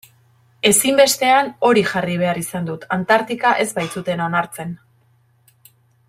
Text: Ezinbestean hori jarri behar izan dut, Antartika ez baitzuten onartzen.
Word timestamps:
Ezinbestean 0.69 1.51
hori 1.69 1.83
jarri 1.91 2.15
behar 2.23 2.39
izan 2.43 2.67
dut, 2.71 2.87
Antartika 2.97 3.51
ez 3.65 3.69
baitzuten 3.79 4.25
onartzen. 4.29 4.73